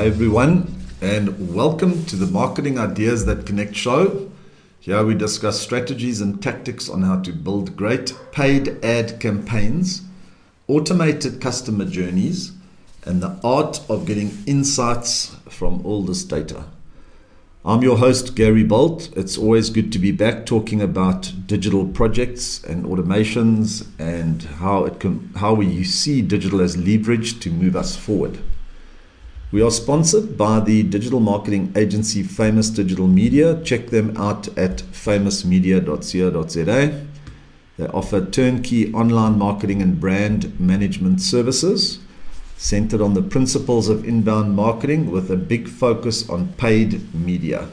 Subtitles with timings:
[0.00, 4.30] Hi, everyone, and welcome to the Marketing Ideas That Connect show.
[4.78, 10.00] Here we discuss strategies and tactics on how to build great paid ad campaigns,
[10.68, 12.52] automated customer journeys,
[13.04, 16.64] and the art of getting insights from all this data.
[17.62, 19.10] I'm your host, Gary Bolt.
[19.14, 24.98] It's always good to be back talking about digital projects and automations and how it
[24.98, 28.38] can how we see digital as leverage to move us forward.
[29.52, 33.60] We are sponsored by the digital marketing agency Famous Digital Media.
[33.64, 37.04] Check them out at famousmedia.co.za.
[37.76, 41.98] They offer turnkey online marketing and brand management services
[42.58, 47.70] centered on the principles of inbound marketing with a big focus on paid media.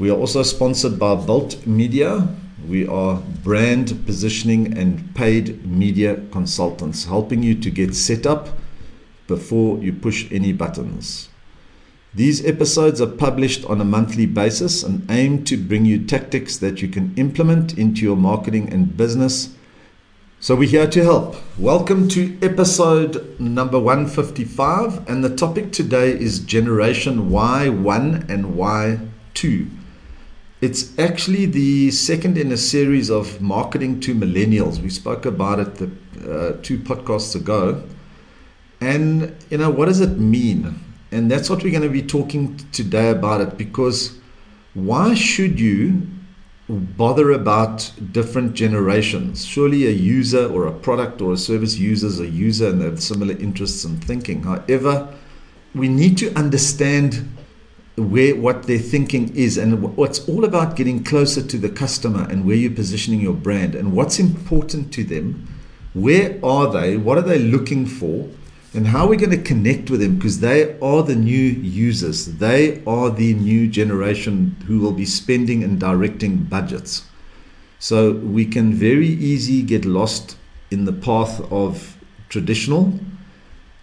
[0.00, 2.26] We are also sponsored by Bolt Media.
[2.68, 8.48] We are brand positioning and paid media consultants, helping you to get set up
[9.26, 11.28] before you push any buttons.
[12.14, 16.80] These episodes are published on a monthly basis and aim to bring you tactics that
[16.80, 19.56] you can implement into your marketing and business
[20.38, 21.34] so we're here to help.
[21.58, 29.70] Welcome to episode number 155, and the topic today is Generation Y1 and Y2.
[30.60, 34.78] It's actually the second in a series of marketing to millennials.
[34.78, 35.90] We spoke about it the,
[36.30, 37.82] uh, two podcasts ago.
[38.86, 40.78] And, you know, what does it mean?
[41.10, 44.18] And that's what we're going to be talking today about it because
[44.74, 46.06] why should you
[46.68, 49.44] bother about different generations.
[49.44, 53.00] Surely a user or a product or a service uses a user and they have
[53.00, 54.42] similar interests and thinking.
[54.42, 55.14] However,
[55.74, 57.32] we need to understand
[57.96, 62.44] where what their thinking is and what's all about getting closer to the customer and
[62.44, 65.48] where you're positioning your brand and what's important to them.
[65.94, 66.96] Where are they?
[66.96, 68.28] What are they looking for?
[68.76, 70.16] And how are we going to connect with them?
[70.16, 72.26] Because they are the new users.
[72.26, 77.06] They are the new generation who will be spending and directing budgets.
[77.78, 80.36] So we can very easy get lost
[80.70, 81.96] in the path of
[82.28, 82.98] traditional.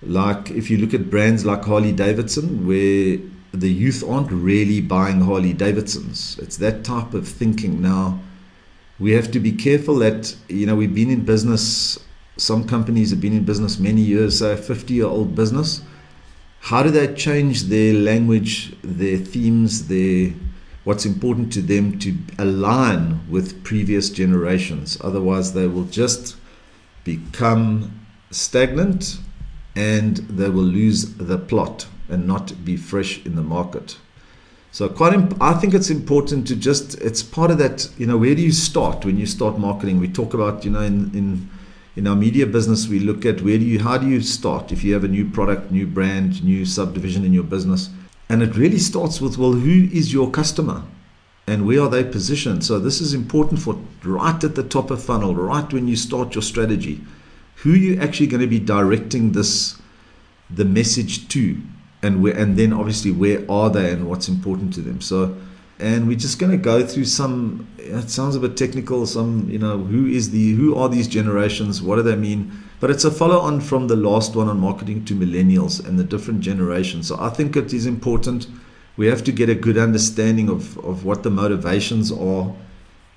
[0.03, 3.17] Like if you look at brands like Harley Davidson, where
[3.51, 6.37] the youth aren't really buying Harley Davidsons.
[6.39, 7.81] It's that type of thinking.
[7.81, 8.19] Now,
[8.99, 11.97] we have to be careful that, you know, we've been in business
[12.37, 15.81] some companies have been in business many years, a 50 year old business.
[16.61, 20.33] How do they change their language, their themes, their
[20.83, 24.97] what's important to them to align with previous generations?
[25.01, 26.35] Otherwise, they will just
[27.03, 27.99] become
[28.31, 29.19] stagnant
[29.75, 33.97] and they will lose the plot and not be fresh in the market.
[34.71, 38.17] So quite, imp- I think it's important to just, it's part of that, you know,
[38.17, 39.99] where do you start when you start marketing?
[39.99, 41.49] We talk about, you know, in, in
[41.95, 44.83] in our media business, we look at where do you, how do you start if
[44.83, 47.89] you have a new product, new brand, new subdivision in your business,
[48.29, 50.83] and it really starts with well, who is your customer,
[51.45, 52.65] and where are they positioned?
[52.65, 56.33] So this is important for right at the top of funnel, right when you start
[56.33, 57.01] your strategy,
[57.57, 59.79] who you actually going to be directing this,
[60.49, 61.61] the message to,
[62.01, 64.99] and where, and then obviously where are they and what's important to them.
[64.99, 65.37] So
[65.79, 69.57] and we're just going to go through some it sounds a bit technical some you
[69.57, 72.51] know who is the who are these generations what do they mean?
[72.79, 76.03] But it's a follow on from the last one on marketing to millennials and the
[76.03, 77.07] different generations.
[77.07, 78.47] So i think it is important
[78.95, 82.53] we have to get a good understanding of, of what the motivations are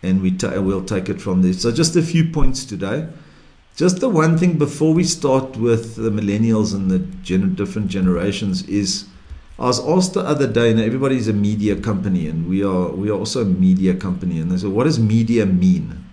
[0.02, 1.52] and we ta- we'll take it from there.
[1.52, 3.08] So just a few points today.
[3.76, 8.62] Just the one thing before we start with the millennials and the gen- different generations
[8.62, 9.04] is
[9.58, 13.08] I was asked the other day, now everybody's a media company, and we are we
[13.08, 14.38] are also a media company.
[14.38, 16.04] And they said, what does media mean?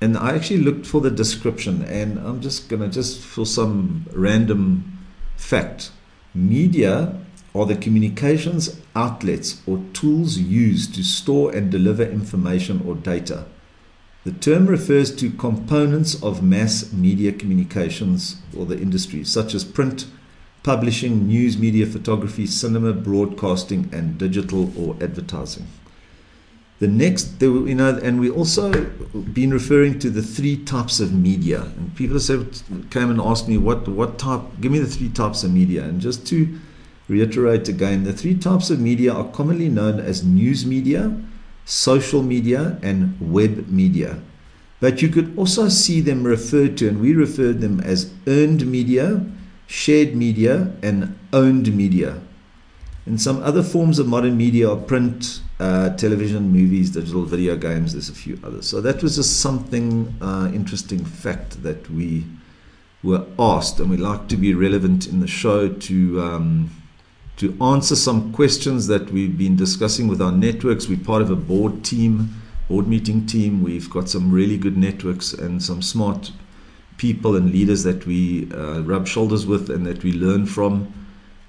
[0.00, 4.98] And I actually looked for the description, and I'm just gonna just for some random
[5.36, 5.90] fact,
[6.34, 7.18] media
[7.54, 13.44] are the communications outlets or tools used to store and deliver information or data.
[14.24, 20.06] The term refers to components of mass media communications or the industry, such as print,
[20.62, 25.66] publishing, news media, photography, cinema, broadcasting, and digital or advertising.
[26.78, 31.62] The next, you know, and we also been referring to the three types of media.
[31.62, 34.42] And people have came and asked me what what type.
[34.60, 35.84] Give me the three types of media.
[35.84, 36.58] And just to
[37.06, 41.16] reiterate again, the three types of media are commonly known as news media,
[41.64, 44.18] social media, and web media.
[44.80, 49.24] But you could also see them referred to, and we referred them as earned media
[49.72, 52.20] shared media, and owned media.
[53.06, 57.92] And some other forms of modern media are print, uh, television, movies, digital video games.
[57.92, 58.66] There's a few others.
[58.66, 62.26] So that was just something uh, interesting fact that we
[63.02, 66.70] were asked, and we like to be relevant in the show to um,
[67.38, 70.86] to answer some questions that we've been discussing with our networks.
[70.86, 73.62] We're part of a board team, board meeting team.
[73.62, 76.30] We've got some really good networks and some smart
[77.02, 80.72] people and leaders that we uh, rub shoulders with and that we learn from.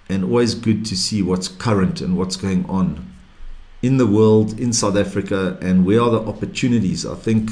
[0.10, 3.14] And always good to see what's current and what's going on
[3.84, 7.06] in the world, in South Africa, and where are the opportunities.
[7.06, 7.52] I think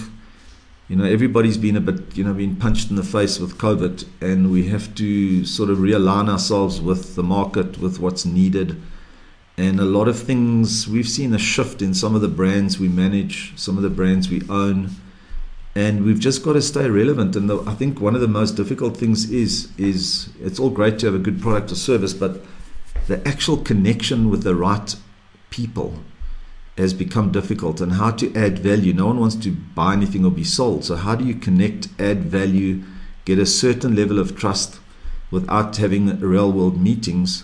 [0.90, 4.06] you know everybody's been a bit you know been punched in the face with covid
[4.20, 8.70] and we have to sort of realign ourselves with the market with what's needed
[9.58, 12.90] and a lot of things we've seen a shift in some of the brands we
[12.90, 14.90] manage some of the brands we own
[15.76, 18.52] and we've just got to stay relevant and the, i think one of the most
[18.52, 22.44] difficult things is is it's all great to have a good product or service but
[23.08, 24.96] the actual connection with the right
[25.50, 26.00] people
[26.78, 28.94] has become difficult and how to add value.
[28.94, 30.86] No one wants to buy anything or be sold.
[30.86, 32.84] So, how do you connect, add value,
[33.26, 34.80] get a certain level of trust
[35.30, 37.44] without having real world meetings?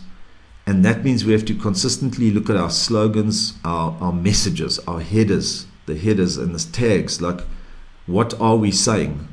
[0.65, 4.99] And that means we have to consistently look at our slogans, our, our messages, our
[4.99, 7.21] headers, the headers and the tags.
[7.21, 7.41] Like,
[8.07, 9.27] what are we saying?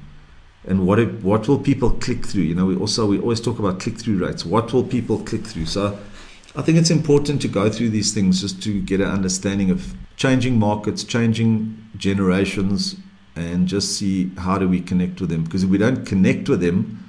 [0.66, 2.42] And what, what will people click through?
[2.42, 4.44] You know, we also we always talk about click through rates.
[4.44, 5.66] What will people click through?
[5.66, 5.98] So
[6.56, 9.94] I think it's important to go through these things just to get an understanding of
[10.16, 12.96] changing markets, changing generations,
[13.36, 15.44] and just see how do we connect with them.
[15.44, 17.00] Because if we don't connect with them,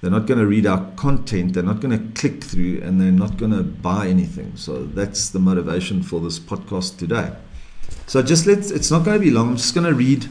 [0.00, 3.12] they're not going to read our content, they're not going to click through, and they're
[3.12, 4.56] not going to buy anything.
[4.56, 7.32] So that's the motivation for this podcast today.
[8.08, 9.50] So just let's, it's not going to be long.
[9.50, 10.26] I'm just going to read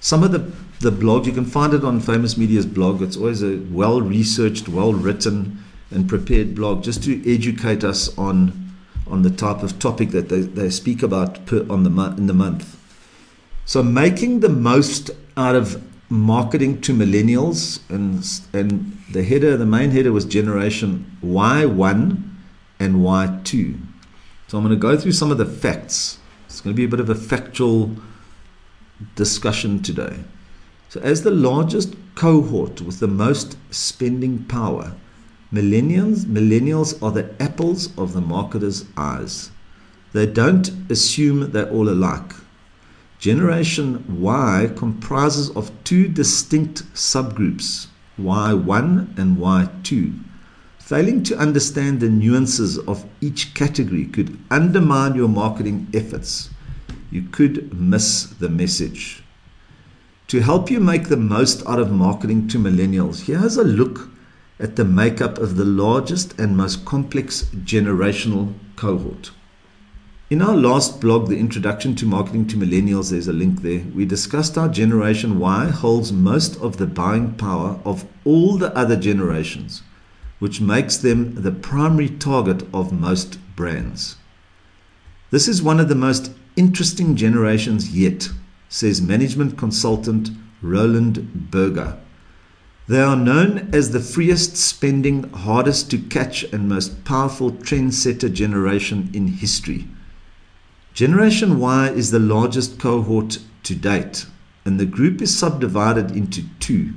[0.00, 0.50] some of the,
[0.80, 1.26] the blog.
[1.26, 3.02] You can find it on Famous Media's blog.
[3.02, 8.64] It's always a well researched, well written, and prepared blog just to educate us on
[9.06, 12.34] on the type of topic that they, they speak about per, on the in the
[12.34, 12.76] month.
[13.64, 19.90] So making the most out of marketing to millennials and and the header the main
[19.90, 22.22] header was generation Y1
[22.80, 23.80] and Y2.
[24.46, 26.18] So I'm going to go through some of the facts.
[26.46, 27.96] It's going to be a bit of a factual
[29.14, 30.18] discussion today.
[30.88, 34.94] So as the largest cohort with the most spending power,
[35.50, 39.50] Millennials, millennials are the apples of the marketer's eyes.
[40.12, 42.32] They don't assume they're all alike.
[43.18, 47.86] Generation Y comprises of two distinct subgroups,
[48.20, 50.22] Y1 and Y2.
[50.78, 56.50] Failing to understand the nuances of each category could undermine your marketing efforts.
[57.10, 59.22] You could miss the message.
[60.28, 64.10] To help you make the most out of marketing to millennials, here's a look
[64.60, 69.30] at the makeup of the largest and most complex generational cohort.
[70.30, 73.82] In our last blog, The Introduction to Marketing to Millennials, there's a link there.
[73.94, 78.96] We discussed how Generation Y holds most of the buying power of all the other
[78.96, 79.82] generations,
[80.38, 84.16] which makes them the primary target of most brands.
[85.30, 88.28] This is one of the most interesting generations yet,
[88.68, 91.96] says management consultant Roland Berger.
[92.88, 99.10] They are known as the freest spending, hardest to catch, and most powerful trendsetter generation
[99.12, 99.86] in history.
[100.94, 104.26] Generation Y is the largest cohort to date,
[104.64, 106.92] and the group is subdivided into two.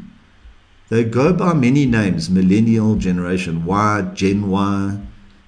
[0.90, 4.98] They go by many names Millennial, Generation Y, Gen Y,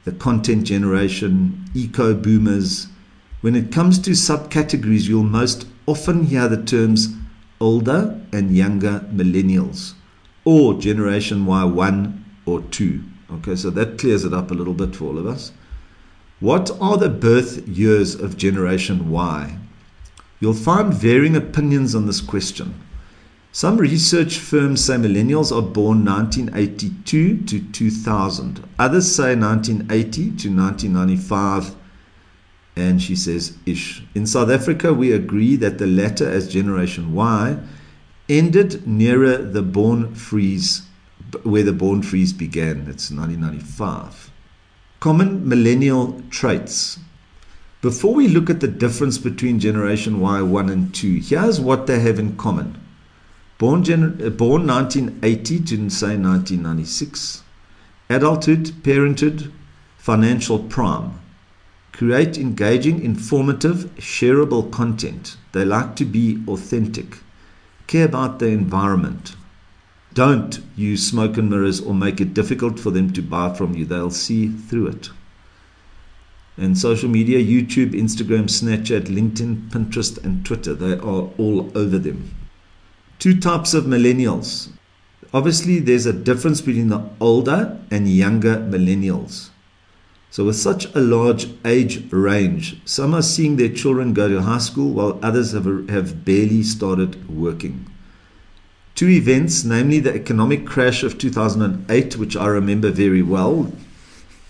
[0.03, 2.87] the content generation, eco boomers.
[3.43, 7.13] When it comes to subcategories, you'll most often hear the terms
[7.59, 9.95] older and younger millennials
[10.45, 13.03] or Generation Y1 or 2.
[13.33, 15.51] Okay, so that clears it up a little bit for all of us.
[16.39, 19.57] What are the birth years of Generation Y?
[20.39, 22.81] You'll find varying opinions on this question.
[23.51, 28.63] Some research firms say millennials are born 1982 to 2000.
[28.79, 31.75] Others say 1980 to 1995.
[32.75, 34.03] And she says ish.
[34.15, 37.57] In South Africa, we agree that the latter, as Generation Y,
[38.29, 40.83] ended nearer the born frees
[41.43, 42.87] where the born frees began.
[42.87, 44.31] It's 1995.
[44.99, 46.99] Common millennial traits.
[47.81, 52.19] Before we look at the difference between Generation Y1 and 2, here's what they have
[52.19, 52.79] in common.
[53.57, 57.43] Born, uh, born 1980 to say 1996.
[58.09, 59.51] Adulthood, parenthood,
[59.97, 61.19] financial prime.
[61.93, 65.37] Create engaging, informative, shareable content.
[65.53, 67.19] They like to be authentic
[67.93, 69.35] care about the environment.
[70.15, 73.85] Don't use smoke and mirrors or make it difficult for them to buy from you.
[73.85, 75.09] They'll see through it.
[76.57, 82.33] And social media, YouTube, Instagram, Snapchat, LinkedIn, Pinterest, and Twitter, they are all over them.
[83.17, 84.69] Two types of millennials.
[85.33, 89.49] Obviously, there's a difference between the older and younger millennials.
[90.33, 94.57] So, with such a large age range, some are seeing their children go to high
[94.57, 97.85] school while others have, have barely started working.
[98.95, 103.71] Two events, namely the economic crash of 2008, which I remember very well,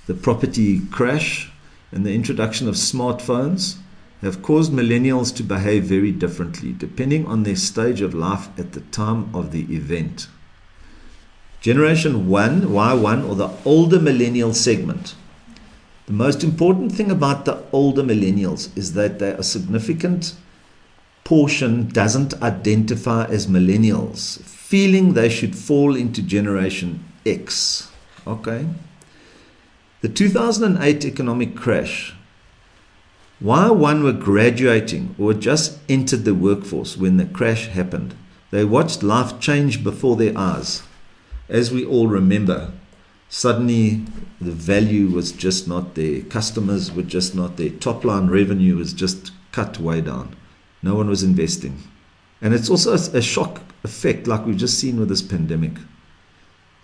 [0.07, 1.51] the property crash,
[1.91, 3.75] and the introduction of smartphones,
[4.21, 8.79] have caused millennials to behave very differently depending on their stage of life at the
[8.79, 10.29] time of the event.
[11.59, 15.15] Generation 1, Y1, or the older millennial segment,
[16.05, 20.35] the most important thing about the older millennials is that they, a significant
[21.23, 27.89] portion doesn't identify as millennials, feeling they should fall into Generation X.
[28.27, 28.65] Okay?
[30.01, 32.13] The 2008 economic crash.
[33.41, 38.13] Y1 were graduating or just entered the workforce when the crash happened,
[38.51, 40.83] they watched life change before their eyes.
[41.49, 42.71] As we all remember,
[43.33, 43.99] suddenly
[44.39, 46.21] the value was just not there.
[46.21, 47.71] Customers were just not there.
[47.71, 50.35] Top line revenue was just cut way down.
[50.83, 51.81] No one was investing.
[52.43, 55.71] And it's also a shock effect, like we've just seen with this pandemic.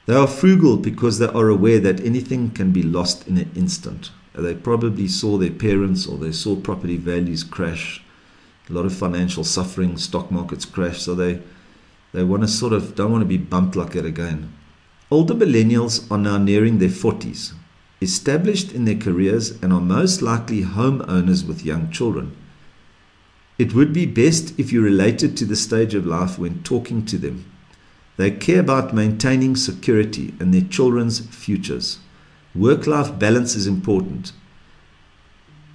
[0.07, 4.09] They are frugal because they are aware that anything can be lost in an instant.
[4.33, 8.03] They probably saw their parents or they saw property values crash,
[8.67, 10.99] a lot of financial suffering, stock markets crash.
[11.03, 11.41] So they,
[12.11, 14.55] they want to sort of don't want to be bumped like that again.
[15.11, 17.53] Older millennials are now nearing their 40s,
[17.99, 22.37] established in their careers, and are most likely homeowners with young children.
[23.57, 27.17] It would be best if you related to the stage of life when talking to
[27.17, 27.51] them.
[28.17, 31.97] They care about maintaining security and their children's futures.
[32.53, 34.31] Work life balance is important,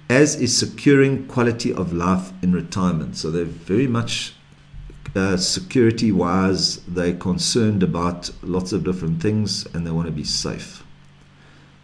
[0.09, 3.17] as is securing quality of life in retirement.
[3.17, 4.34] So they're very much
[5.37, 10.83] security wise, they're concerned about lots of different things and they want to be safe.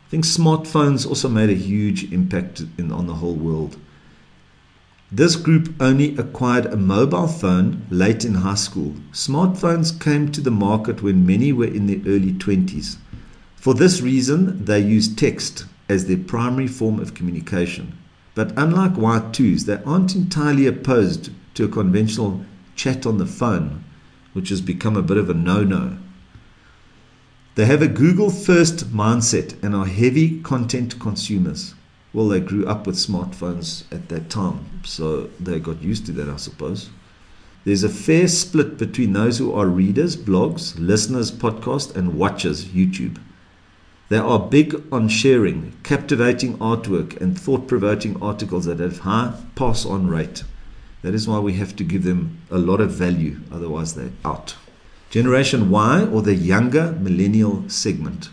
[0.08, 3.78] I think smartphones also made a huge impact in, on the whole world.
[5.10, 8.96] This group only acquired a mobile phone late in high school.
[9.12, 12.98] Smartphones came to the market when many were in their early 20s.
[13.56, 17.98] For this reason, they use text as their primary form of communication.
[18.36, 22.46] But unlike Y2s, they aren't entirely opposed to a conventional
[22.76, 23.84] chat on the phone,
[24.34, 25.98] which has become a bit of a no no.
[27.56, 31.76] They have a Google first mindset and are heavy content consumers.
[32.14, 36.30] Well, they grew up with smartphones at that time, so they got used to that,
[36.30, 36.90] I suppose.
[37.64, 43.18] There's a fair split between those who are readers, blogs, listeners, podcasts, and watchers, YouTube.
[44.10, 49.86] They are big on sharing, captivating artwork, and thought provoking articles that have high pass
[49.86, 50.44] on rate.
[51.02, 54.56] That is why we have to give them a lot of value, otherwise, they're out.
[55.10, 58.30] Generation Y, or the younger millennial segment.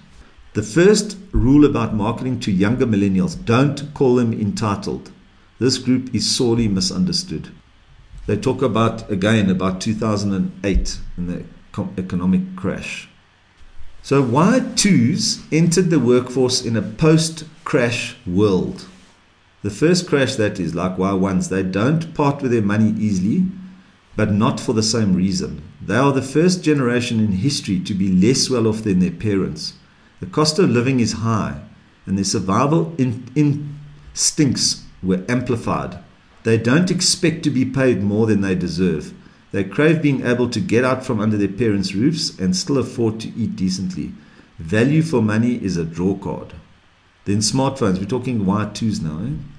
[0.54, 5.10] The first rule about marketing to younger millennials don't call them entitled.
[5.58, 7.48] This group is sorely misunderstood.
[8.26, 11.44] They talk about, again, about 2008 and the
[11.96, 13.08] economic crash.
[14.02, 18.87] So, Y2s entered the workforce in a post crash world.
[19.68, 23.44] The first crash that is like Y1s, they don't part with their money easily,
[24.16, 25.60] but not for the same reason.
[25.84, 29.74] They are the first generation in history to be less well off than their parents.
[30.20, 31.60] The cost of living is high,
[32.06, 33.26] and their survival in-
[34.14, 35.98] instincts were amplified.
[36.44, 39.12] They don't expect to be paid more than they deserve.
[39.52, 43.20] They crave being able to get out from under their parents' roofs and still afford
[43.20, 44.12] to eat decently.
[44.58, 46.54] Value for money is a draw card.
[47.26, 49.26] Then smartphones, we're talking Y2s now.
[49.26, 49.57] Eh?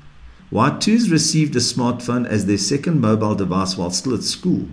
[0.52, 4.68] Y2s received a smartphone as their second mobile device while still at school.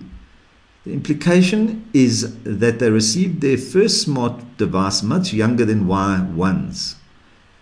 [0.85, 6.95] The implication is that they received their first smart device much younger than Y1s.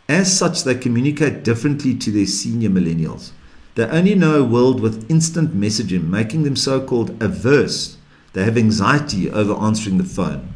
[0.09, 3.31] As such, they communicate differently to their senior millennials.
[3.75, 7.97] They only know a world with instant messaging, making them so called averse.
[8.35, 10.55] They have anxiety over answering the phone.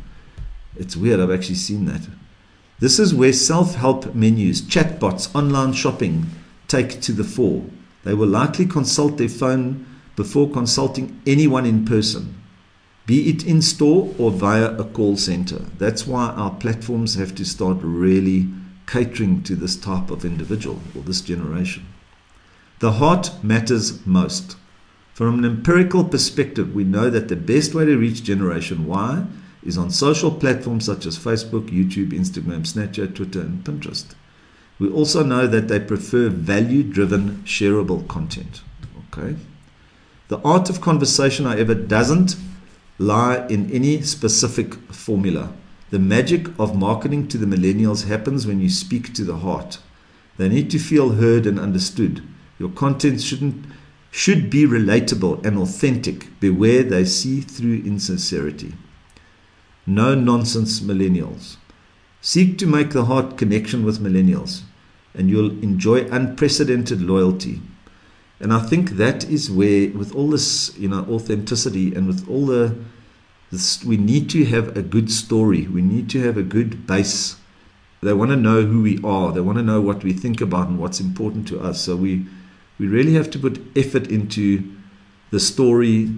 [0.76, 2.02] It's weird, I've actually seen that.
[2.78, 6.26] This is where self help menus, chatbots, online shopping
[6.68, 7.64] take to the fore.
[8.04, 12.42] They will likely consult their phone before consulting anyone in person,
[13.06, 15.60] be it in store or via a call center.
[15.78, 18.48] That's why our platforms have to start really
[18.86, 21.86] catering to this type of individual or this generation.
[22.80, 24.56] The heart matters most.
[25.12, 29.24] From an empirical perspective, we know that the best way to reach Generation Y
[29.64, 34.14] is on social platforms such as Facebook, YouTube, Instagram, Snapchat, Twitter, and Pinterest.
[34.78, 38.62] We also know that they prefer value driven, shareable content.
[39.12, 39.36] Okay?
[40.28, 42.36] The art of conversation, however, doesn't
[42.98, 45.52] lie in any specific formula.
[45.90, 49.78] The magic of marketing to the millennials happens when you speak to the heart.
[50.36, 52.22] They need to feel heard and understood.
[52.58, 53.64] Your content shouldn't
[54.10, 56.40] should be relatable and authentic.
[56.40, 58.74] Beware they see through insincerity.
[59.86, 61.56] No nonsense millennials.
[62.20, 64.62] Seek to make the heart connection with millennials,
[65.18, 67.60] and you'll enjoy unprecedented loyalty.
[68.40, 72.46] And I think that is where, with all this, you know, authenticity and with all
[72.46, 72.78] the,
[73.50, 75.66] this, we need to have a good story.
[75.66, 77.36] We need to have a good base.
[78.00, 79.32] They want to know who we are.
[79.32, 81.80] They want to know what we think about and what's important to us.
[81.80, 82.26] So we,
[82.78, 84.72] we really have to put effort into
[85.32, 86.08] the story,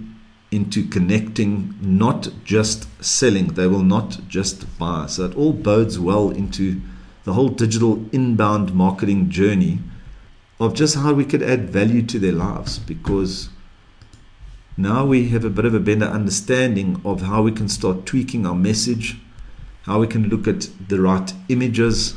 [0.51, 3.47] into connecting, not just selling.
[3.47, 5.07] They will not just buy.
[5.07, 6.81] So it all bodes well into
[7.23, 9.79] the whole digital inbound marketing journey
[10.59, 13.49] of just how we could add value to their lives because
[14.77, 18.45] now we have a bit of a better understanding of how we can start tweaking
[18.45, 19.17] our message,
[19.83, 22.15] how we can look at the right images,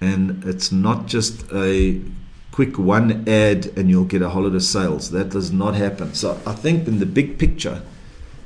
[0.00, 2.00] and it's not just a
[2.52, 5.10] quick one ad and you'll get a whole lot of sales.
[5.10, 6.14] That does not happen.
[6.14, 7.82] So I think in the big picture,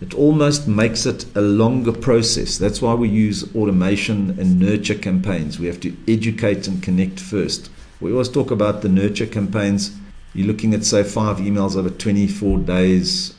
[0.00, 2.57] it almost makes it a longer process.
[2.57, 5.59] That's why we use automation and nurture campaigns.
[5.59, 7.71] We have to educate and connect first.
[8.00, 9.97] We always talk about the nurture campaigns.
[10.35, 13.35] You're looking at, say, five emails over 24 days,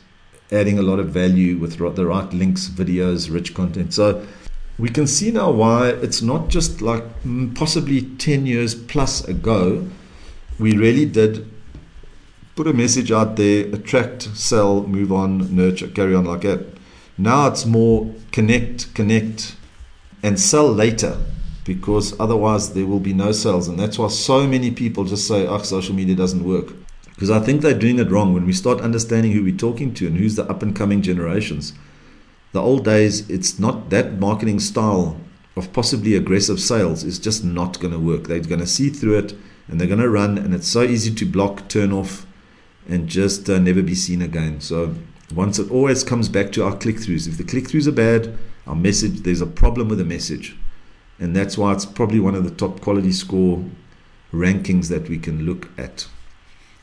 [0.52, 3.94] adding a lot of value with the right links, videos, rich content.
[3.94, 4.26] So
[4.78, 9.88] we can see now why it's not just like mm, possibly 10 years plus ago,
[10.58, 11.48] we really did
[12.60, 16.62] put a message out there, attract, sell, move on, nurture, carry on like that.
[17.16, 19.56] Now it's more connect, connect,
[20.22, 21.16] and sell later
[21.64, 23.66] because otherwise there will be no sales.
[23.66, 26.74] And that's why so many people just say, oh, social media doesn't work.
[27.14, 28.34] Because I think they're doing it wrong.
[28.34, 31.72] When we start understanding who we're talking to and who's the up and coming generations,
[32.52, 35.18] the old days, it's not that marketing style
[35.56, 38.24] of possibly aggressive sales is just not going to work.
[38.24, 39.34] They're going to see through it
[39.66, 42.26] and they're going to run, and it's so easy to block, turn off,
[42.90, 44.60] and just uh, never be seen again.
[44.60, 44.94] So
[45.34, 47.26] once it always comes back to our click throughs.
[47.26, 50.56] If the click throughs are bad, our message, there's a problem with the message
[51.20, 53.62] and that's why it's probably one of the top quality score
[54.32, 56.08] rankings that we can look at.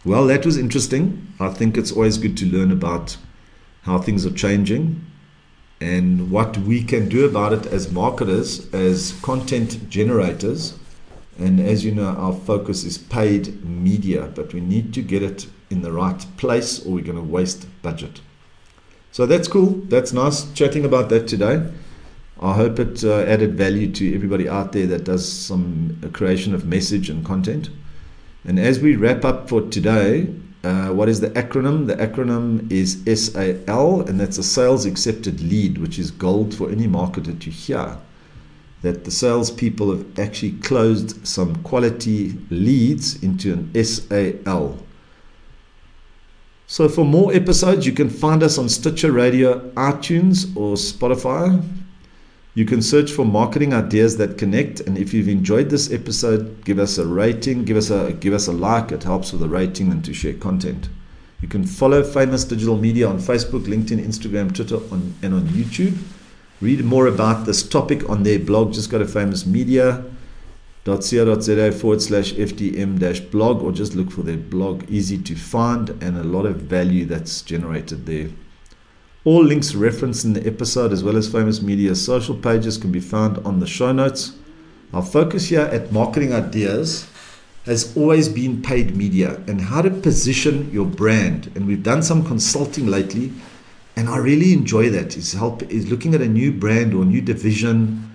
[0.05, 1.33] Well, that was interesting.
[1.39, 3.17] I think it's always good to learn about
[3.81, 5.03] how things are changing
[5.81, 10.77] and what we can do about it as marketers, as content generators.
[11.39, 15.47] And as you know, our focus is paid media, but we need to get it
[15.69, 18.21] in the right place or we're going to waste budget.
[19.11, 19.81] So that's cool.
[19.89, 21.69] That's nice chatting about that today.
[22.39, 26.65] I hope it uh, added value to everybody out there that does some creation of
[26.65, 27.69] message and content.
[28.45, 31.87] And as we wrap up for today, uh, what is the acronym?
[31.87, 36.87] The acronym is SAL, and that's a sales accepted lead, which is gold for any
[36.87, 37.97] marketer to hear.
[38.83, 44.77] That the salespeople have actually closed some quality leads into an SAL.
[46.69, 51.63] So, for more episodes, you can find us on Stitcher Radio, iTunes, or Spotify.
[52.55, 54.81] You can search for marketing ideas that connect.
[54.81, 58.47] And if you've enjoyed this episode, give us a rating, give us a give us
[58.47, 58.91] a like.
[58.91, 60.89] It helps with the rating and to share content.
[61.39, 65.97] You can follow Famous Digital Media on Facebook, LinkedIn, Instagram, Twitter, on, and on YouTube.
[66.59, 68.73] Read more about this topic on their blog.
[68.73, 69.05] Just go to
[70.87, 74.89] famousmedia.co.za forward slash FDM dash blog or just look for their blog.
[74.89, 78.29] Easy to find and a lot of value that's generated there.
[79.25, 83.01] All links referenced in the episode, as well as Famous Media's social pages, can be
[83.01, 84.33] found on the show notes.
[84.93, 87.09] Our focus here at Marketing Ideas
[87.65, 91.51] has always been paid media and how to position your brand.
[91.55, 93.33] And we've done some consulting lately,
[93.97, 95.17] and I really enjoy that.
[95.17, 98.06] Is help is looking at a new brand or new division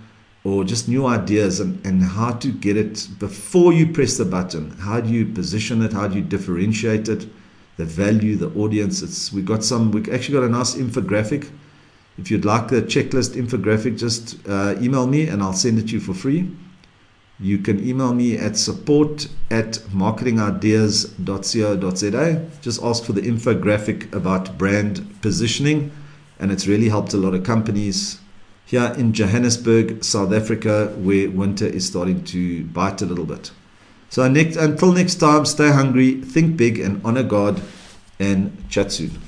[0.44, 4.70] or just new ideas and, and how to get it before you press the button.
[4.78, 5.92] How do you position it?
[5.92, 7.26] How do you differentiate it?
[7.76, 9.02] the value, the audience.
[9.02, 9.92] It's we got some.
[9.92, 11.50] We actually got a nice infographic.
[12.18, 15.94] If you'd like the checklist infographic, just uh, email me and I'll send it to
[15.94, 16.50] you for free.
[17.40, 22.48] You can email me at support at marketingideas.co.za.
[22.60, 25.90] Just ask for the infographic about brand positioning,
[26.38, 28.20] and it's really helped a lot of companies
[28.66, 33.50] here in Johannesburg, South Africa, where winter is starting to bite a little bit.
[34.08, 37.62] So next, until next time, stay hungry, think big, and honor God,
[38.18, 39.18] and chat soon.